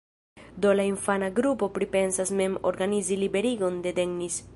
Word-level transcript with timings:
Do 0.65 0.71
la 0.77 0.85
infana 0.91 1.29
grupo 1.39 1.69
pripensas 1.75 2.31
mem 2.39 2.57
organizi 2.71 3.19
liberigon 3.25 3.79
de 3.85 3.93
Dennis. 4.01 4.43